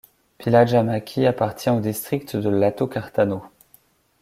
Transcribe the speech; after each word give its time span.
Pihlajamäki 0.39 1.27
appartient 1.27 1.69
au 1.73 1.79
district 1.79 2.35
de 2.35 2.49
Latokartano. 2.49 3.43